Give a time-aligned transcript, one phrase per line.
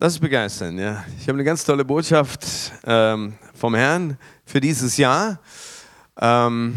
[0.00, 1.04] Das ist begeisternd, ja.
[1.18, 2.44] Ich habe eine ganz tolle Botschaft
[2.84, 5.38] ähm, vom Herrn für dieses Jahr.
[6.20, 6.74] Ähm,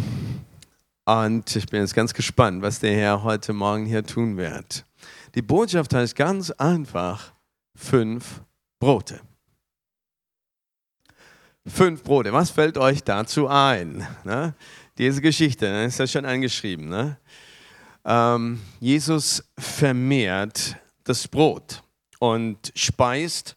[1.04, 4.85] und ich bin jetzt ganz gespannt, was der Herr heute Morgen hier tun wird.
[5.33, 7.33] Die Botschaft heißt ganz einfach:
[7.76, 8.42] fünf
[8.79, 9.20] Brote.
[11.65, 12.31] Fünf Brote.
[12.31, 14.06] Was fällt euch dazu ein?
[14.26, 14.54] Ne?
[14.99, 15.86] Diese Geschichte ne?
[15.86, 16.88] ist ja schon angeschrieben.
[16.88, 17.18] Ne?
[18.05, 21.81] Ähm, Jesus vermehrt das Brot
[22.20, 23.55] und speist.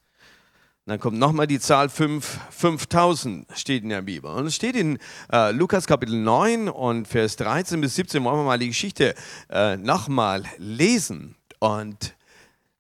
[0.87, 4.31] Dann kommt nochmal die Zahl 5, 5000 steht in der Bibel.
[4.31, 4.99] Und es steht in
[5.33, 9.15] äh, Lukas Kapitel 9 und Vers 13 bis 17, wollen wir mal die Geschichte
[9.51, 11.37] äh, nochmal lesen.
[11.59, 12.17] Und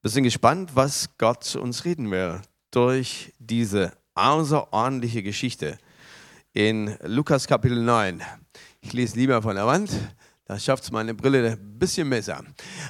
[0.03, 2.41] wir sind gespannt, was Gott zu uns reden will
[2.71, 5.79] durch diese außerordentliche Geschichte
[6.53, 8.23] in Lukas Kapitel 9.
[8.81, 9.91] Ich lese lieber von der Wand.
[10.51, 12.43] Da schafft es meine Brille ein bisschen besser.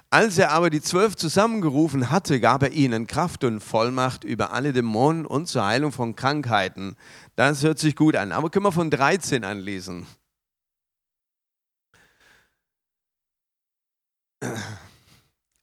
[0.08, 4.72] Als er aber die zwölf zusammengerufen hatte, gab er ihnen Kraft und Vollmacht über alle
[4.72, 6.96] Dämonen und zur Heilung von Krankheiten.
[7.36, 8.32] Das hört sich gut an.
[8.32, 10.06] Aber können wir von 13 anlesen?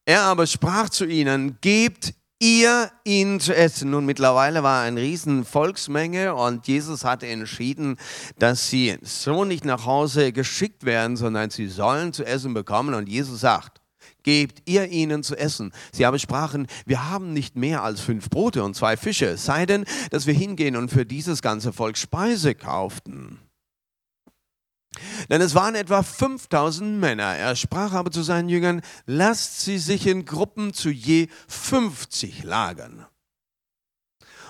[0.06, 3.92] Er aber sprach zu ihnen, gebt ihr ihn zu essen.
[3.92, 7.98] Nun mittlerweile war eine riesen Volksmenge und Jesus hatte entschieden,
[8.38, 12.94] dass sie so nicht nach Hause geschickt werden, sondern sie sollen zu essen bekommen.
[12.94, 13.82] Und Jesus sagt,
[14.24, 15.72] gebt ihr ihnen zu essen.
[15.92, 19.86] Sie aber sprachen, wir haben nicht mehr als fünf Brote und zwei Fische, sei denn,
[20.12, 23.40] dass wir hingehen und für dieses ganze Volk Speise kauften.
[25.30, 27.36] Denn es waren etwa 5000 Männer.
[27.36, 33.06] Er sprach aber zu seinen Jüngern, lasst sie sich in Gruppen zu je 50 lagern.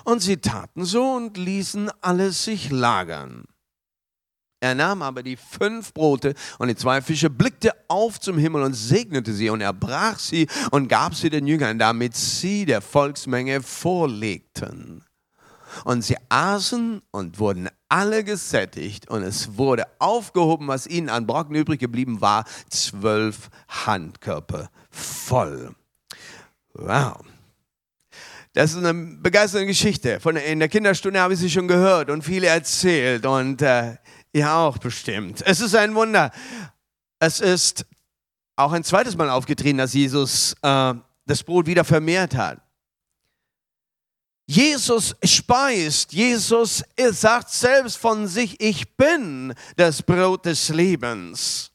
[0.04, 3.45] Und sie taten so und ließen alles sich lagern.
[4.59, 8.73] Er nahm aber die fünf Brote und die zwei Fische, blickte auf zum Himmel und
[8.73, 13.61] segnete sie und er brach sie und gab sie den Jüngern, damit sie der Volksmenge
[13.61, 15.07] vorlegten.
[15.86, 21.55] Und sie aßen und wurden alle gesättigt und es wurde aufgehoben, was ihnen an Brocken
[21.55, 25.73] übrig geblieben war, zwölf Handkörper voll.
[26.73, 27.21] Wow.
[28.54, 30.20] Das ist eine begeisternde Geschichte.
[30.20, 33.98] Von, in der Kinderstunde habe ich sie schon gehört und viele erzählt und äh,
[34.33, 35.43] ihr auch bestimmt.
[35.45, 36.32] Es ist ein Wunder.
[37.20, 37.86] Es ist
[38.55, 40.93] auch ein zweites Mal aufgetreten, dass Jesus äh,
[41.26, 42.60] das Brot wieder vermehrt hat.
[44.50, 46.82] Jesus speist, Jesus
[47.12, 51.72] sagt selbst von sich, ich bin das Brot des Lebens.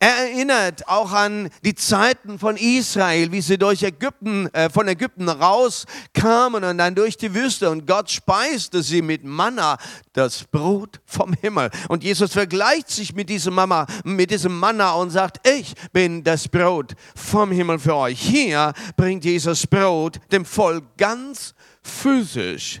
[0.00, 5.28] Er erinnert auch an die Zeiten von Israel, wie sie durch Ägypten, äh, von Ägypten
[5.28, 9.76] rauskamen und dann durch die Wüste und Gott speiste sie mit Manna,
[10.12, 11.70] das Brot vom Himmel.
[11.88, 16.46] Und Jesus vergleicht sich mit diesem Mama, mit diesem Manna und sagt, ich bin das
[16.46, 18.20] Brot vom Himmel für euch.
[18.20, 22.80] Hier bringt Jesus Brot dem Volk ganz physisch.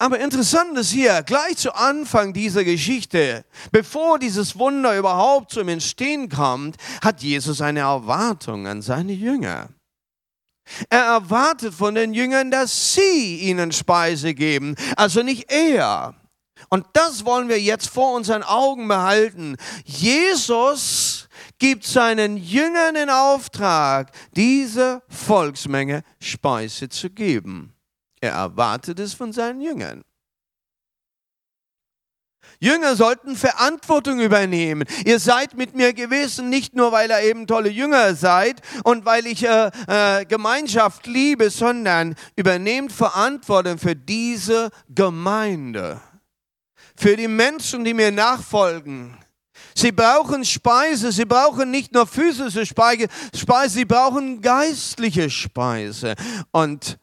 [0.00, 6.28] Aber interessant ist hier, gleich zu Anfang dieser Geschichte, bevor dieses Wunder überhaupt zum Entstehen
[6.28, 9.70] kommt, hat Jesus eine Erwartung an seine Jünger.
[10.88, 16.14] Er erwartet von den Jüngern, dass sie ihnen Speise geben, also nicht er.
[16.68, 19.56] Und das wollen wir jetzt vor unseren Augen behalten.
[19.84, 21.27] Jesus
[21.58, 27.74] gibt seinen Jüngern den Auftrag, diese Volksmenge Speise zu geben.
[28.20, 30.02] Er erwartet es von seinen Jüngern.
[32.60, 34.84] Jünger sollten Verantwortung übernehmen.
[35.04, 39.26] Ihr seid mit mir gewesen, nicht nur weil ihr eben tolle Jünger seid und weil
[39.26, 46.00] ich äh, äh, Gemeinschaft liebe, sondern übernehmt Verantwortung für diese Gemeinde,
[46.96, 49.16] für die Menschen, die mir nachfolgen.
[49.78, 53.08] Sie brauchen Speise, sie brauchen nicht nur physische Speise,
[53.68, 56.14] sie brauchen geistliche Speise.
[56.50, 56.98] Und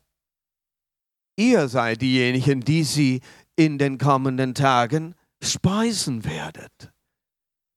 [1.38, 3.22] Ihr seid diejenigen, die sie
[3.56, 6.94] in den kommenden Tagen speisen werdet.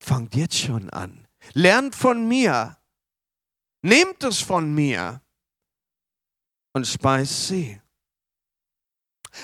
[0.01, 1.27] Fangt jetzt schon an.
[1.53, 2.77] Lernt von mir.
[3.81, 5.21] Nehmt es von mir
[6.73, 7.81] und speist sie.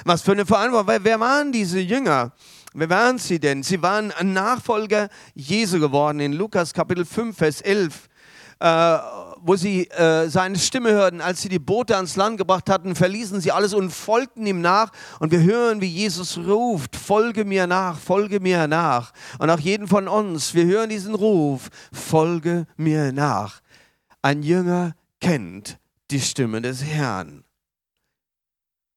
[0.03, 1.03] Was für eine Verantwortung.
[1.03, 2.33] Wer waren diese Jünger?
[2.77, 3.63] Wer waren sie denn?
[3.63, 6.19] Sie waren Nachfolger Jesu geworden.
[6.19, 8.09] In Lukas Kapitel 5, Vers 11
[8.59, 8.97] äh,
[9.41, 13.39] wo sie äh, seine Stimme hörten, als sie die Boote ans Land gebracht hatten, verließen
[13.39, 14.91] sie alles und folgten ihm nach.
[15.19, 19.13] Und wir hören, wie Jesus ruft, folge mir nach, folge mir nach.
[19.39, 23.61] Und auch jeden von uns, wir hören diesen Ruf, folge mir nach.
[24.21, 25.77] Ein Jünger kennt
[26.11, 27.44] die Stimme des Herrn.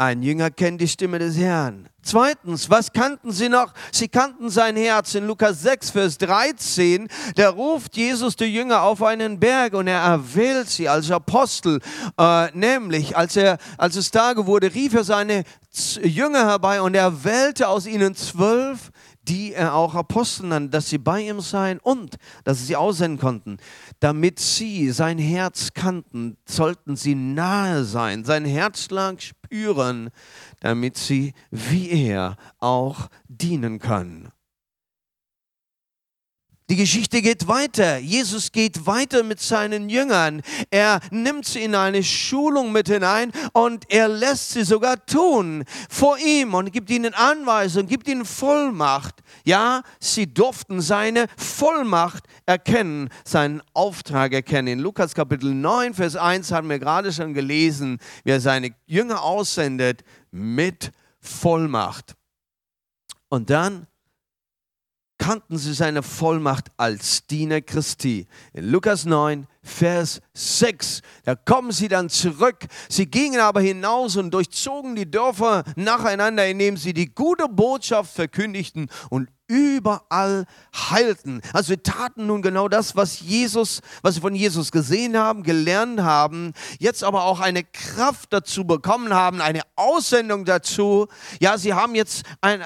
[0.00, 1.88] Ein Jünger kennt die Stimme des Herrn.
[2.02, 3.74] Zweitens, was kannten sie noch?
[3.90, 5.16] Sie kannten sein Herz.
[5.16, 9.98] In Lukas 6, Vers 13, da ruft Jesus die Jünger auf einen Berg und er
[9.98, 11.80] erwählt sie als Apostel.
[12.16, 15.42] Äh, nämlich, als, er, als es Tage wurde, rief er seine
[16.00, 18.92] Jünger herbei und er wählte aus ihnen zwölf,
[19.22, 23.56] die er auch Apostel nannte, dass sie bei ihm seien und dass sie aussenden konnten.
[23.98, 29.37] Damit sie sein Herz kannten, sollten sie nahe sein, sein Herzschlag spüren,
[30.60, 34.30] damit sie wie er auch dienen können.
[36.70, 37.96] Die Geschichte geht weiter.
[37.96, 40.42] Jesus geht weiter mit seinen Jüngern.
[40.70, 46.18] Er nimmt sie in eine Schulung mit hinein und er lässt sie sogar tun vor
[46.18, 49.14] ihm und gibt ihnen Anweisungen, gibt ihnen Vollmacht.
[49.44, 54.68] Ja, sie durften seine Vollmacht erkennen, seinen Auftrag erkennen.
[54.68, 59.22] In Lukas Kapitel 9, Vers 1 haben wir gerade schon gelesen, wie er seine Jünger
[59.22, 62.14] aussendet mit Vollmacht.
[63.30, 63.86] Und dann
[65.18, 68.26] kannten sie seine Vollmacht als Diener Christi.
[68.52, 72.66] In Lukas 9, Vers 6, da kommen sie dann zurück.
[72.88, 78.88] Sie gingen aber hinaus und durchzogen die Dörfer nacheinander, indem sie die gute Botschaft verkündigten
[79.10, 80.44] und überall
[80.74, 81.40] heilten.
[81.52, 86.00] Also sie taten nun genau das, was Jesus, was sie von Jesus gesehen haben, gelernt
[86.00, 91.08] haben, jetzt aber auch eine Kraft dazu bekommen haben, eine Aussendung dazu.
[91.40, 92.62] Ja, sie haben jetzt ein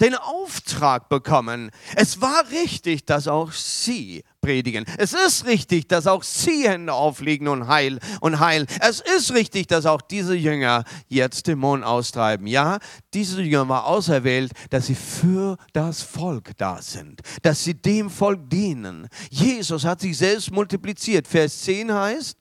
[0.00, 1.70] den Auftrag bekommen.
[1.94, 4.84] Es war richtig, dass auch sie predigen.
[4.98, 8.66] Es ist richtig, dass auch sie Hände auflegen und heil und heilen.
[8.80, 12.46] Es ist richtig, dass auch diese Jünger jetzt Dämonen austreiben.
[12.46, 12.78] Ja,
[13.12, 18.48] diese Jünger war auserwählt, dass sie für das Volk da sind, dass sie dem Volk
[18.48, 19.08] dienen.
[19.30, 21.26] Jesus hat sich selbst multipliziert.
[21.26, 22.36] Vers 10 heißt,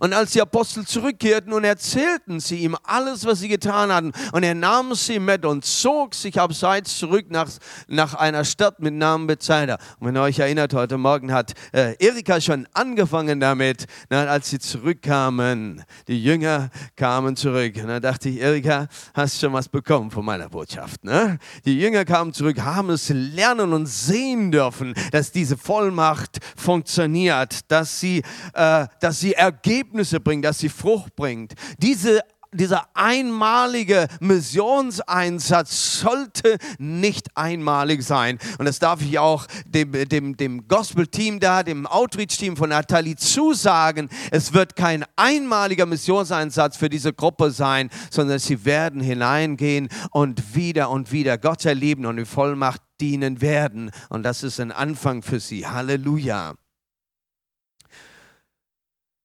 [0.00, 4.42] und als die Apostel zurückkehrten und erzählten sie ihm alles, was sie getan hatten, und
[4.42, 7.48] er nahm sie mit und zog sich abseits zurück nach,
[7.88, 9.78] nach einer Stadt mit Namen Bethsaida.
[9.98, 14.50] Und wenn ihr euch erinnert, heute Morgen hat äh, Erika schon angefangen damit, na, als
[14.50, 15.84] sie zurückkamen.
[16.08, 17.76] Die Jünger kamen zurück.
[17.76, 21.04] Und da dachte ich, Erika, hast schon was bekommen von meiner Botschaft.
[21.04, 21.38] Ne?
[21.64, 28.00] Die Jünger kamen zurück, haben es lernen und sehen dürfen, dass diese Vollmacht funktioniert, dass
[28.00, 28.22] sie,
[28.54, 31.54] äh, dass sie er Ergebnisse bringt, dass sie Frucht bringt.
[31.78, 32.20] Diese
[32.52, 38.40] dieser einmalige Missionseinsatz sollte nicht einmalig sein.
[38.58, 44.08] Und das darf ich auch dem, dem, dem Gospel-Team da, dem Outreach-Team von Nathalie zusagen.
[44.32, 50.90] Es wird kein einmaliger Missionseinsatz für diese Gruppe sein, sondern sie werden hineingehen und wieder
[50.90, 53.92] und wieder Gott erleben und in Vollmacht dienen werden.
[54.08, 55.68] Und das ist ein Anfang für sie.
[55.68, 56.54] Halleluja.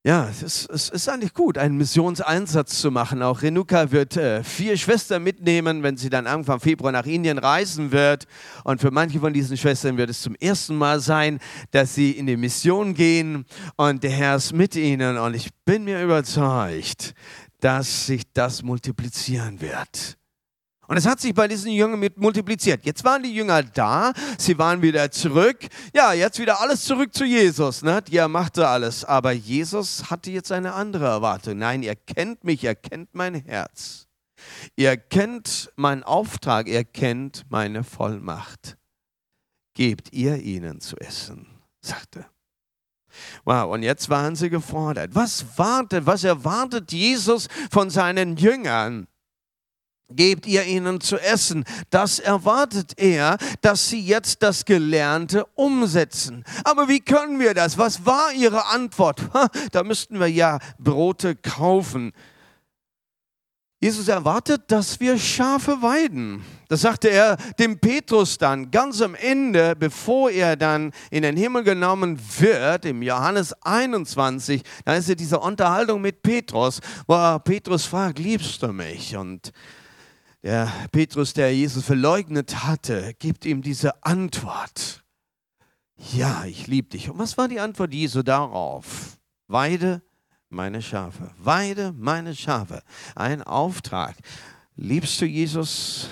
[0.06, 3.24] Ja, es ist, es ist, eigentlich gut, einen Missionseinsatz zu machen.
[3.24, 7.92] Auch Renuka wird äh, vier Schwestern mitnehmen, wenn sie dann Anfang Februar nach Indien reisen
[7.92, 8.28] wird.
[8.64, 11.40] Und für manche von diesen Schwestern wird es zum ersten Mal sein,
[11.72, 13.46] dass sie in die Mission gehen
[13.78, 15.18] und der Herr ist mit ihnen.
[15.18, 17.16] Und ich bin mir überzeugt,
[17.60, 20.20] dass sich das multiplizieren wird.
[20.88, 22.86] Und es hat sich bei diesen Jüngern mit multipliziert.
[22.86, 25.68] Jetzt waren die Jünger da, sie waren wieder zurück.
[25.94, 27.82] Ja, jetzt wieder alles zurück zu Jesus.
[27.82, 28.04] Ne?
[28.12, 29.04] Er machte alles.
[29.04, 31.58] Aber Jesus hatte jetzt eine andere Erwartung.
[31.58, 34.08] Nein, er kennt mich, er kennt mein Herz.
[34.76, 38.78] Er kennt meinen Auftrag, er kennt meine Vollmacht.
[39.74, 41.48] Gebt ihr ihnen zu essen,
[41.82, 42.26] sagte.
[43.46, 45.16] Wow, und jetzt waren sie gefordert.
[45.16, 49.08] Was wartet, was erwartet Jesus von seinen Jüngern?
[50.10, 51.66] Gebt ihr ihnen zu essen.
[51.90, 56.44] Das erwartet er, dass sie jetzt das Gelernte umsetzen.
[56.64, 57.78] Aber wie können wir das?
[57.78, 59.22] Was war ihre Antwort?
[59.72, 62.14] Da müssten wir ja Brote kaufen.
[63.82, 66.44] Jesus erwartet, dass wir Schafe weiden.
[66.70, 71.64] Das sagte er dem Petrus dann ganz am Ende, bevor er dann in den Himmel
[71.64, 74.64] genommen wird, im Johannes 21.
[74.86, 79.16] Da ist ja diese Unterhaltung mit Petrus, wo Petrus fragt, liebst du mich?
[79.18, 79.52] Und
[80.46, 85.04] der Petrus, der Jesus verleugnet hatte, gibt ihm diese Antwort.
[86.14, 87.10] Ja, ich liebe dich.
[87.10, 89.18] Und was war die Antwort Jesu darauf?
[89.48, 90.04] Weide
[90.50, 91.32] meine Schafe.
[91.40, 92.84] Weide meine Schafe.
[93.16, 94.16] Ein Auftrag.
[94.76, 96.10] Liebst du Jesus?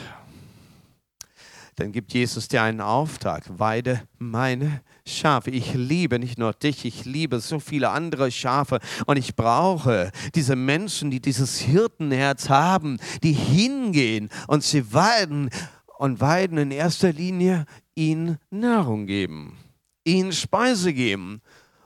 [1.76, 3.44] Dann gibt Jesus dir einen Auftrag.
[3.48, 5.50] Weide meine Schafe.
[5.50, 8.80] Ich liebe nicht nur dich, ich liebe so viele andere Schafe.
[9.06, 15.50] Und ich brauche diese Menschen, die dieses Hirtenherz haben, die hingehen und sie weiden
[15.98, 17.66] und weiden in erster Linie
[17.96, 19.58] ihnen Nahrung geben,
[20.04, 21.42] ihnen Speise geben.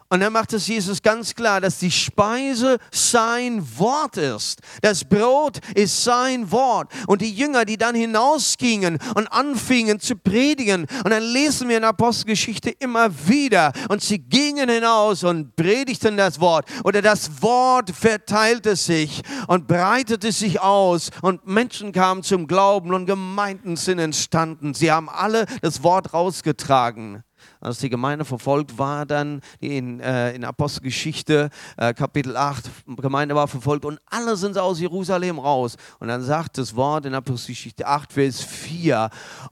[0.09, 4.61] Und dann macht es Jesus ganz klar, dass die Speise sein Wort ist.
[4.81, 6.91] Das Brot ist sein Wort.
[7.07, 11.83] Und die Jünger, die dann hinausgingen und anfingen zu predigen, und dann lesen wir in
[11.83, 16.69] Apostelgeschichte immer wieder, und sie gingen hinaus und predigten das Wort.
[16.85, 23.07] Oder das Wort verteilte sich und breitete sich aus, und Menschen kamen zum Glauben und
[23.07, 24.73] Gemeinden sind entstanden.
[24.73, 27.23] Sie haben alle das Wort rausgetragen
[27.59, 33.47] als die Gemeinde verfolgt war, dann in, äh, in Apostelgeschichte äh, Kapitel 8, Gemeinde war
[33.47, 35.75] verfolgt und alle sind aus Jerusalem raus.
[35.99, 39.09] Und dann sagt das Wort in Apostelgeschichte 8, Vers 4,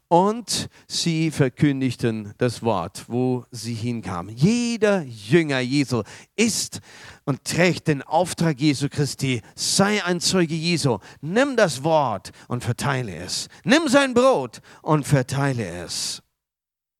[0.07, 4.35] und sie verkündigten das Wort, wo sie hinkamen.
[4.35, 6.03] Jeder Jünger Jesu
[6.35, 6.79] ist
[7.25, 9.41] und trägt den Auftrag Jesu Christi.
[9.55, 10.99] Sei ein Zeuge Jesu.
[11.21, 13.47] Nimm das Wort und verteile es.
[13.63, 16.21] Nimm sein Brot und verteile es.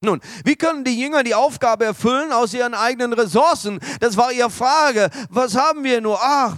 [0.06, 3.80] Nun, wie können die Jünger die Aufgabe erfüllen aus ihren eigenen Ressourcen?
[4.00, 5.10] Das war ihre Frage.
[5.30, 6.20] Was haben wir nur?
[6.22, 6.56] Ach,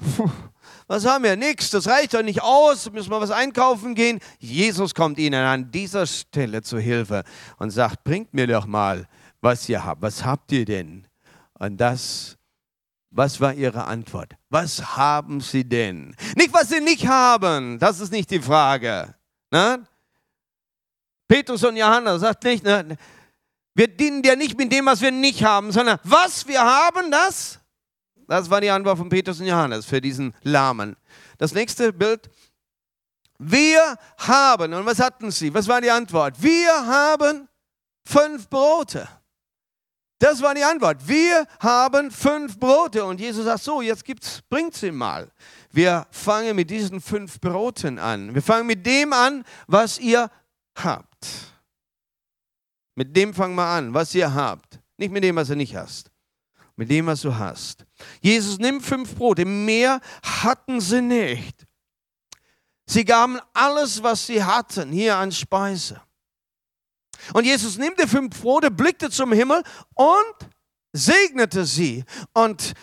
[0.87, 1.35] was haben wir?
[1.35, 4.19] Nichts, das reicht doch nicht aus, müssen wir was einkaufen gehen.
[4.39, 7.23] Jesus kommt ihnen an dieser Stelle zu Hilfe
[7.57, 9.07] und sagt, bringt mir doch mal,
[9.41, 10.01] was ihr habt.
[10.01, 11.05] Was habt ihr denn?
[11.53, 12.37] Und das,
[13.11, 14.35] was war ihre Antwort?
[14.49, 16.15] Was haben sie denn?
[16.37, 19.13] Nicht, was sie nicht haben, das ist nicht die Frage.
[19.51, 19.85] Ne?
[21.27, 22.97] Petrus und Johannes sagt nicht, ne,
[23.77, 27.59] wir dienen dir nicht mit dem, was wir nicht haben, sondern was wir haben, das.
[28.27, 30.97] Das war die Antwort von Petrus und Johannes für diesen Lahmen.
[31.37, 32.27] Das nächste Bild.
[33.37, 35.53] Wir haben, und was hatten sie?
[35.53, 36.41] Was war die Antwort?
[36.41, 37.47] Wir haben
[38.03, 39.07] fünf Brote.
[40.17, 41.07] Das war die Antwort.
[41.07, 43.05] Wir haben fünf Brote.
[43.05, 45.29] Und Jesus sagt so, jetzt gibt's, bringt sie mal.
[45.69, 48.33] Wir fangen mit diesen fünf Broten an.
[48.33, 50.31] Wir fangen mit dem an, was ihr
[50.73, 51.56] habt.
[52.97, 54.79] Mit dem fangen wir an, was ihr habt.
[54.97, 56.09] Nicht mit dem, was ihr nicht hast.
[56.75, 57.85] Mit dem, was du hast.
[58.21, 59.45] Jesus nimmt fünf Brote.
[59.45, 61.67] Mehr hatten sie nicht.
[62.87, 66.01] Sie gaben alles, was sie hatten, hier an Speise.
[67.33, 69.61] Und Jesus nimmt die fünf Brote, blickte zum Himmel
[69.93, 70.49] und
[70.91, 72.03] segnete sie.
[72.33, 72.73] Und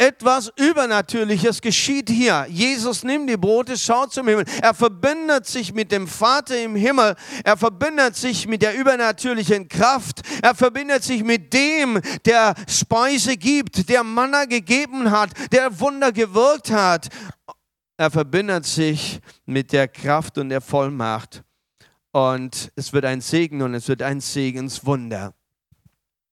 [0.00, 2.46] etwas Übernatürliches geschieht hier.
[2.48, 4.46] Jesus nimmt die Brote, schaut zum Himmel.
[4.62, 7.14] Er verbindet sich mit dem Vater im Himmel.
[7.44, 10.22] Er verbindet sich mit der übernatürlichen Kraft.
[10.40, 16.70] Er verbindet sich mit dem, der Speise gibt, der Manna gegeben hat, der Wunder gewirkt
[16.70, 17.10] hat.
[17.98, 21.42] Er verbindet sich mit der Kraft und der Vollmacht.
[22.12, 25.34] Und es wird ein Segen und es wird ein Segenswunder.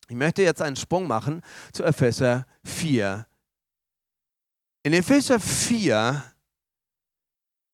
[0.08, 3.26] Ich möchte jetzt einen Sprung machen zu Epheser 4,
[4.88, 6.24] in Epheser 4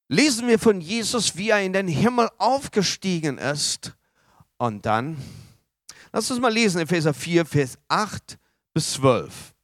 [0.08, 3.94] lesen wir von Jesus, wie er in den Himmel aufgestiegen ist.
[4.56, 5.16] Und dann,
[6.12, 8.36] lass uns mal lesen, Epheser 4, Vers 8
[8.72, 9.54] bis 12.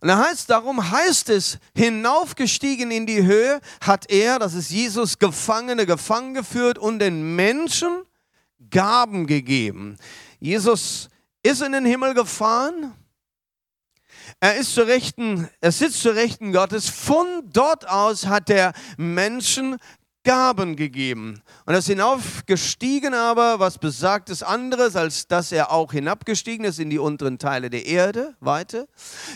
[0.00, 5.18] Und da heißt, darum heißt es, hinaufgestiegen in die Höhe hat er, das ist Jesus,
[5.18, 8.04] Gefangene gefangen geführt und den Menschen
[8.70, 9.98] Gaben gegeben.
[10.40, 11.10] Jesus
[11.42, 12.94] ist in den Himmel gefahren
[14.40, 16.88] er ist zur Rechten, er sitzt zur Rechten Gottes.
[16.88, 19.78] Von dort aus hat er Menschen
[20.26, 21.40] Gaben gegeben.
[21.66, 26.90] Und ist hinaufgestiegen aber, was besagt es anderes, als dass er auch hinabgestiegen ist in
[26.90, 28.88] die unteren Teile der Erde, weiter.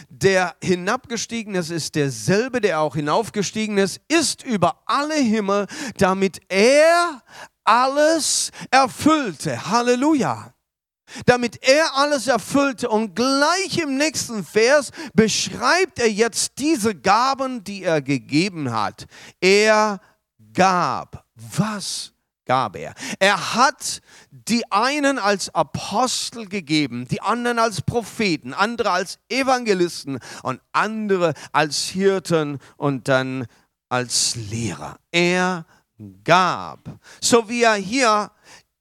[0.08, 7.22] Der hinabgestiegen ist, ist derselbe, der auch hinaufgestiegen ist, ist über alle Himmel, damit er
[7.62, 9.70] alles erfüllte.
[9.70, 10.52] Halleluja
[11.26, 12.88] damit er alles erfüllte.
[12.88, 19.06] Und gleich im nächsten Vers beschreibt er jetzt diese Gaben, die er gegeben hat.
[19.40, 20.00] Er
[20.52, 21.24] gab.
[21.34, 22.12] Was
[22.44, 22.94] gab er?
[23.18, 24.00] Er hat
[24.30, 31.84] die einen als Apostel gegeben, die anderen als Propheten, andere als Evangelisten und andere als
[31.84, 33.46] Hirten und dann
[33.88, 34.96] als Lehrer.
[35.10, 35.64] Er
[36.24, 36.80] gab.
[37.20, 38.30] So wie er hier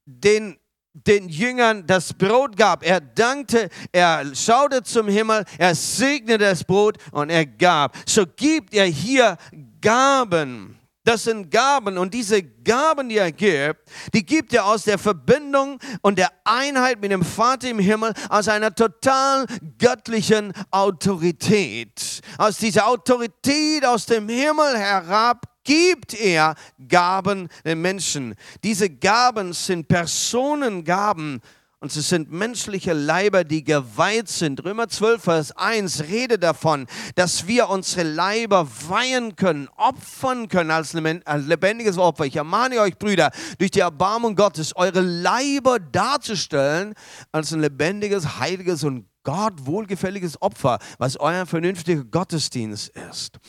[0.06, 0.59] den
[0.94, 2.84] den Jüngern das Brot gab.
[2.84, 7.96] Er dankte, er schaute zum Himmel, er segnete das Brot und er gab.
[8.08, 9.38] So gibt er hier
[9.82, 10.76] Gaben.
[11.06, 15.80] Das sind Gaben und diese Gaben, die er gibt, die gibt er aus der Verbindung
[16.02, 19.46] und der Einheit mit dem Vater im Himmel, aus einer total
[19.80, 22.22] göttlichen Autorität.
[22.38, 26.56] Aus dieser Autorität aus dem Himmel herab gibt er
[26.88, 28.36] Gaben den Menschen.
[28.64, 31.42] Diese Gaben sind Personengaben
[31.82, 34.66] Und es sind menschliche Leiber, die geweiht sind.
[34.66, 40.92] Römer 12, Vers 1 rede davon, dass wir unsere Leiber weihen können, opfern können als
[40.92, 42.26] lebendiges Opfer.
[42.26, 46.96] Ich ermahne euch, Brüder, durch die Erbarmung Gottes, eure Leiber darzustellen
[47.32, 53.40] als ein lebendiges, heiliges und Gott wohlgefälliges Opfer, was euer vernünftiger Gottesdienst ist.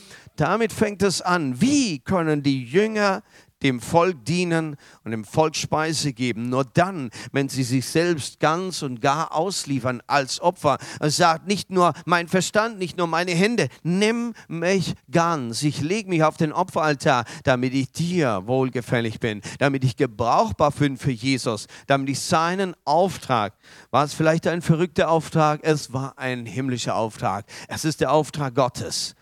[0.40, 1.60] Damit fängt es an.
[1.60, 3.22] Wie können die Jünger
[3.62, 6.48] dem Volk dienen und dem Volk Speise geben.
[6.48, 10.78] Nur dann, wenn sie sich selbst ganz und gar ausliefern als Opfer.
[10.98, 15.62] Er sagt nicht nur mein Verstand, nicht nur meine Hände, nimm mich ganz.
[15.62, 20.96] Ich lege mich auf den Opferaltar, damit ich dir wohlgefällig bin, damit ich gebrauchbar bin
[20.96, 23.54] für Jesus, damit ich seinen Auftrag,
[23.90, 25.60] war es vielleicht ein verrückter Auftrag?
[25.62, 27.44] Es war ein himmlischer Auftrag.
[27.68, 29.14] Es ist der Auftrag Gottes,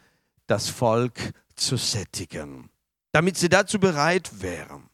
[0.48, 2.68] das Volk zu sättigen
[3.12, 4.88] damit sie dazu bereit wären.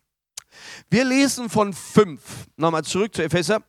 [0.89, 2.47] Wir lesen von fünf.
[2.57, 3.63] Nochmal zurück zu Epheser.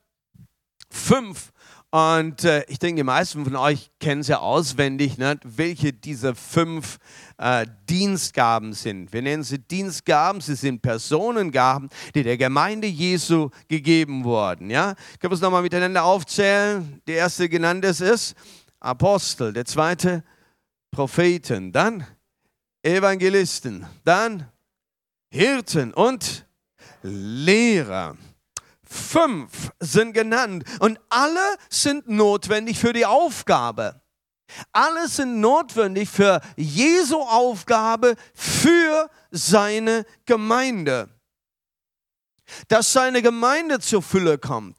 [0.89, 1.51] Fünf.
[1.91, 6.35] Und äh, ich denke, die meisten von euch kennen es ja auswendig, ne, welche diese
[6.35, 6.97] fünf
[7.37, 9.13] äh, Dienstgaben sind.
[9.13, 14.69] Wir nennen sie Dienstgaben, sie sind Personengaben, die der Gemeinde Jesu gegeben wurden.
[14.69, 14.95] Ja?
[15.19, 17.01] Können wir es nochmal miteinander aufzählen?
[17.07, 18.35] Der erste genannte ist
[18.79, 20.23] Apostel, der zweite
[20.95, 22.07] Propheten, dann
[22.81, 24.49] Evangelisten, dann
[25.29, 26.47] Hirten und
[27.01, 28.15] Lehrer.
[28.81, 34.01] Fünf sind genannt und alle sind notwendig für die Aufgabe.
[34.71, 41.09] Alle sind notwendig für Jesu Aufgabe für seine Gemeinde.
[42.69, 44.77] Dass seine Gemeinde zur Fülle kommt.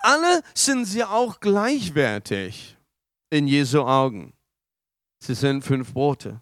[0.00, 2.76] Alle sind sie auch gleichwertig
[3.30, 4.34] in Jesu Augen.
[5.20, 6.40] Sie sind fünf Brote.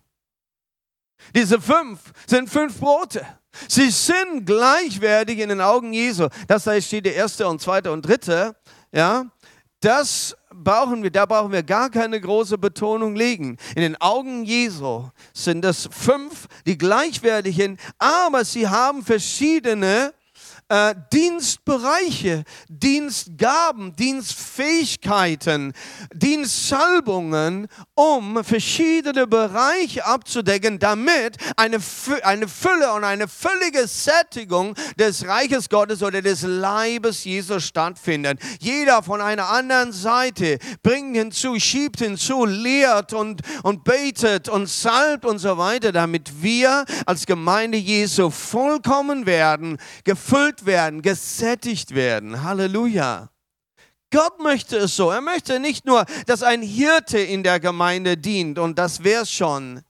[1.35, 3.25] Diese fünf sind fünf Brote.
[3.68, 6.28] Sie sind gleichwertig in den Augen Jesu.
[6.47, 8.54] Das heißt, steht der erste und zweite und dritte.
[8.92, 9.26] Ja,
[9.80, 13.56] das brauchen wir, da brauchen wir gar keine große Betonung legen.
[13.75, 20.12] In den Augen Jesu sind es fünf, die gleichwertig sind, aber sie haben verschiedene
[20.68, 25.73] äh, Dienstbereiche, Dienstgaben, Dienstfähigkeiten,
[26.12, 31.78] Dienstsalbungen, um verschiedene Bereiche abzudecken, damit eine,
[32.25, 38.40] eine Fülle und eine völlige Sättigung des Reiches Gottes oder des Leibes Jesus stattfindet.
[38.58, 45.25] Jeder von einer anderen Seite bringt hinzu, schiebt hinzu, lehrt und, und betet und salbt
[45.25, 52.42] und so weiter, damit wir als Gemeinde Jesu vollkommen werden, gefüllt gefüllt werden, gesättigt werden.
[52.42, 53.30] Halleluja.
[54.10, 55.10] Gott möchte es so.
[55.10, 59.30] Er möchte nicht nur, dass ein Hirte in der Gemeinde dient und das wäre es
[59.30, 59.82] schon.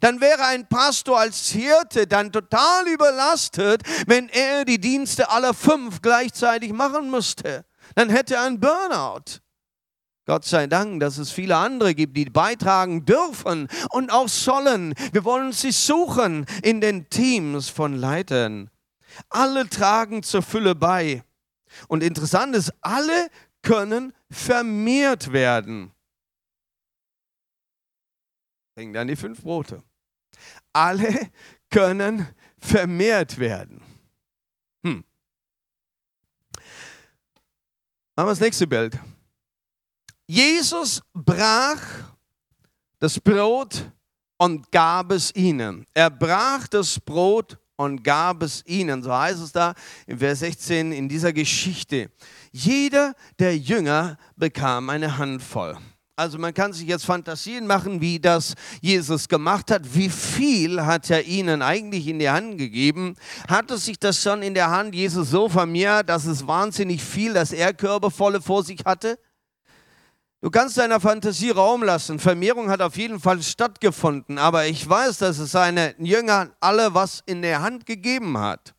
[0.00, 6.00] Dann wäre ein Pastor als Hirte dann total überlastet, wenn er die Dienste aller fünf
[6.00, 7.64] gleichzeitig machen müsste.
[7.94, 9.40] Dann hätte er einen Burnout.
[10.24, 14.94] Gott sei Dank, dass es viele andere gibt, die beitragen dürfen und auch sollen.
[15.12, 18.71] Wir wollen sie suchen in den Teams von Leitern.
[19.28, 21.24] Alle tragen zur Fülle bei.
[21.88, 23.30] Und interessant ist, alle
[23.62, 25.92] können vermehrt werden.
[28.76, 29.82] Denkt an die fünf Brote.
[30.72, 31.30] Alle
[31.70, 33.82] können vermehrt werden.
[34.84, 35.04] Hm.
[38.14, 38.98] Machen wir das nächste Bild.
[40.26, 41.82] Jesus brach
[42.98, 43.90] das Brot
[44.38, 45.86] und gab es ihnen.
[45.92, 49.02] Er brach das Brot und gab es ihnen.
[49.02, 49.74] So heißt es da
[50.06, 52.10] in Vers 16 in dieser Geschichte.
[52.52, 55.76] Jeder der Jünger bekam eine Handvoll.
[56.14, 59.94] Also man kann sich jetzt Fantasien machen, wie das Jesus gemacht hat.
[59.94, 63.16] Wie viel hat er ihnen eigentlich in die Hand gegeben?
[63.48, 67.52] Hatte sich das schon in der Hand Jesus so vermehrt, dass es wahnsinnig viel, dass
[67.52, 69.18] er Körpervolle vor sich hatte?
[70.42, 72.18] Du kannst deiner Fantasie Raum lassen.
[72.18, 77.22] Vermehrung hat auf jeden Fall stattgefunden, aber ich weiß, dass es seine Jünger alle was
[77.26, 78.74] in der Hand gegeben hat.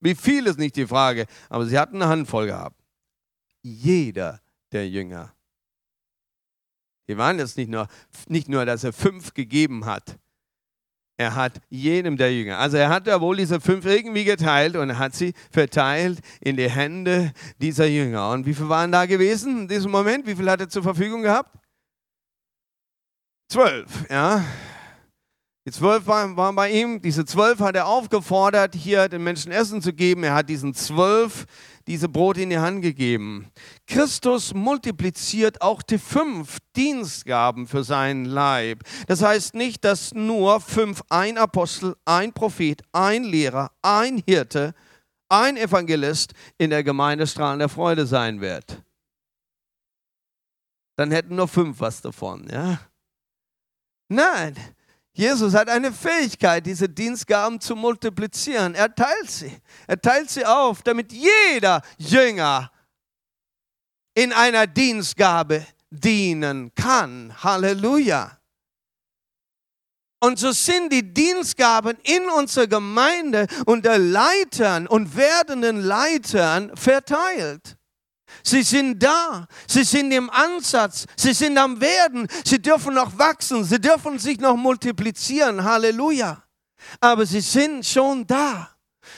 [0.00, 2.82] Wie viel ist nicht die Frage, aber sie hatten eine Handvoll gehabt.
[3.60, 4.40] Jeder
[4.72, 5.34] der Jünger.
[7.06, 7.86] Die waren jetzt nicht nur,
[8.26, 10.18] nicht nur, dass er fünf gegeben hat,
[11.16, 14.98] er hat jedem der Jünger, also er hat ja wohl diese fünf irgendwie geteilt und
[14.98, 18.30] hat sie verteilt in die Hände dieser Jünger.
[18.30, 20.26] Und wie viele waren da gewesen in diesem Moment?
[20.26, 21.54] Wie viel hat er zur Verfügung gehabt?
[23.48, 24.42] Zwölf, ja.
[25.64, 27.00] Die zwölf waren, bei ihm.
[27.00, 30.24] Diese zwölf hat er aufgefordert, hier den Menschen Essen zu geben.
[30.24, 31.46] Er hat diesen zwölf
[31.86, 33.50] diese Brot in die Hand gegeben.
[33.86, 38.82] Christus multipliziert auch die fünf Dienstgaben für seinen Leib.
[39.06, 44.74] Das heißt nicht, dass nur fünf, ein Apostel, ein Prophet, ein Lehrer, ein Hirte,
[45.28, 48.82] ein Evangelist in der Gemeinde Strahlen der Freude sein wird.
[50.96, 52.80] Dann hätten nur fünf was davon, ja?
[54.08, 54.54] Nein,
[55.14, 58.74] Jesus hat eine Fähigkeit, diese Dienstgaben zu multiplizieren.
[58.74, 59.60] Er teilt sie.
[59.86, 62.72] Er teilt sie auf, damit jeder Jünger
[64.14, 67.34] in einer Dienstgabe dienen kann.
[67.42, 68.38] Halleluja.
[70.20, 77.76] Und so sind die Dienstgaben in unserer Gemeinde unter Leitern und werdenden Leitern verteilt.
[78.42, 83.64] Sie sind da, sie sind im Ansatz, sie sind am Werden, sie dürfen noch wachsen,
[83.64, 86.42] sie dürfen sich noch multiplizieren, Halleluja.
[87.00, 88.68] Aber sie sind schon da.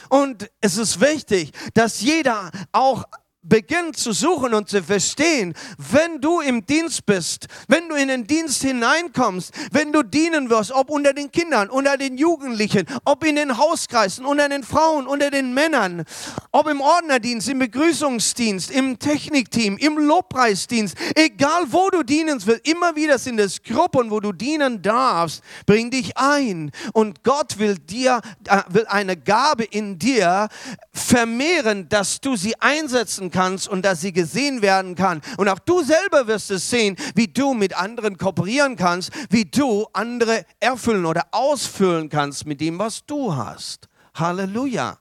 [0.09, 3.05] Und es ist wichtig, dass jeder auch
[3.47, 8.25] Beginn zu suchen und zu verstehen, wenn du im Dienst bist, wenn du in den
[8.25, 13.35] Dienst hineinkommst, wenn du dienen wirst, ob unter den Kindern, unter den Jugendlichen, ob in
[13.35, 16.05] den Hauskreisen, unter den Frauen, unter den Männern,
[16.51, 22.95] ob im Ordnerdienst, im Begrüßungsdienst, im Technikteam, im Lobpreisdienst, egal wo du dienen willst, immer
[22.95, 28.21] wieder sind es Gruppen, wo du dienen darfst, bring dich ein und Gott will dir,
[28.47, 30.49] äh, will eine Gabe in dir
[30.93, 33.34] vermehren, dass du sie einsetzen kannst
[33.67, 35.21] und dass sie gesehen werden kann.
[35.37, 39.87] Und auch du selber wirst es sehen, wie du mit anderen kooperieren kannst, wie du
[39.93, 43.87] andere erfüllen oder ausfüllen kannst mit dem, was du hast.
[44.13, 44.99] Halleluja.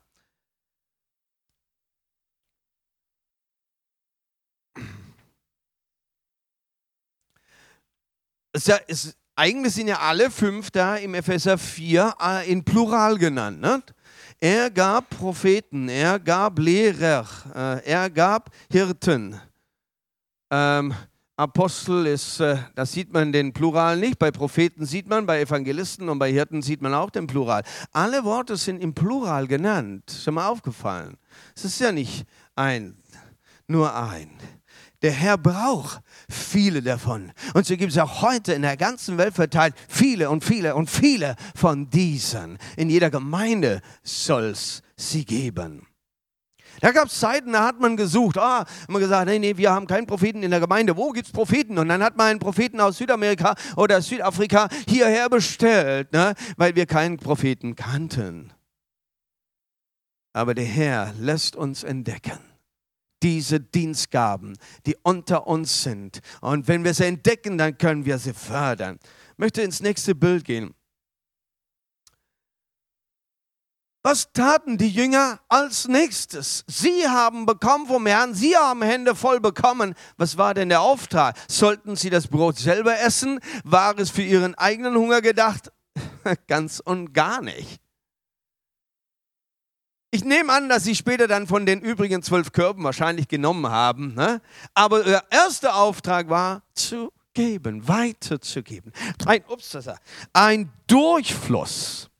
[8.52, 13.60] Es ist, eigentlich sind ja alle fünf da im Epheser 4 äh, in Plural genannt.
[13.60, 13.82] Ne?
[14.40, 19.40] Er gab Propheten, er gab Lehrer, äh, er gab Hirten.
[20.50, 20.94] Ähm,
[21.36, 24.18] Apostel ist, äh, das sieht man den Plural nicht.
[24.18, 27.64] Bei Propheten sieht man, bei Evangelisten und bei Hirten sieht man auch den Plural.
[27.90, 30.04] Alle Worte sind im Plural genannt.
[30.06, 31.16] Ist schon mal aufgefallen.
[31.56, 32.96] Es ist ja nicht ein,
[33.66, 34.30] nur ein.
[35.04, 37.30] Der Herr braucht viele davon.
[37.52, 40.88] Und so gibt es auch heute in der ganzen Welt verteilt viele und viele und
[40.88, 42.56] viele von diesen.
[42.78, 45.86] In jeder Gemeinde soll es sie geben.
[46.80, 49.86] Da gab es Zeiten, da hat man gesucht, ah, man gesagt, nee, nee, wir haben
[49.86, 50.96] keinen Propheten in der Gemeinde.
[50.96, 51.76] Wo gibt es Propheten?
[51.76, 56.86] Und dann hat man einen Propheten aus Südamerika oder Südafrika hierher bestellt, ne, weil wir
[56.86, 58.54] keinen Propheten kannten.
[60.32, 62.53] Aber der Herr lässt uns entdecken
[63.24, 66.20] diese Dienstgaben, die unter uns sind.
[66.42, 68.98] Und wenn wir sie entdecken, dann können wir sie fördern.
[69.32, 70.74] Ich möchte ins nächste Bild gehen.
[74.02, 76.64] Was taten die Jünger als nächstes?
[76.66, 79.94] Sie haben bekommen vom Herrn, sie haben Hände voll bekommen.
[80.18, 81.34] Was war denn der Auftrag?
[81.48, 83.40] Sollten sie das Brot selber essen?
[83.64, 85.72] War es für ihren eigenen Hunger gedacht?
[86.46, 87.80] Ganz und gar nicht.
[90.14, 94.14] Ich nehme an, dass sie später dann von den übrigen zwölf Körben wahrscheinlich genommen haben.
[94.14, 94.40] Ne?
[94.72, 98.92] Aber der erste Auftrag war zu geben, weiterzugeben.
[99.26, 99.76] Ein, ups,
[100.32, 102.10] ein Durchfluss.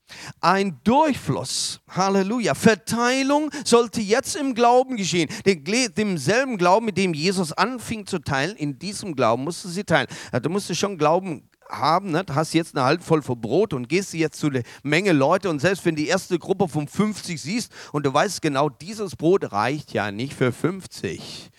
[0.41, 1.83] Ein Durchfluss.
[1.89, 2.55] Halleluja.
[2.55, 5.29] Verteilung sollte jetzt im Glauben geschehen.
[5.47, 10.09] Demselben Glauben, mit dem Jesus anfing zu teilen, in diesem Glauben musste sie teilen.
[10.43, 12.25] Du musst schon glauben haben, ne?
[12.33, 15.85] hast jetzt eine Handvoll von Brot und gehst jetzt zu der Menge Leute und selbst
[15.85, 20.11] wenn die erste Gruppe von 50 siehst und du weißt genau, dieses Brot reicht ja
[20.11, 21.51] nicht für 50.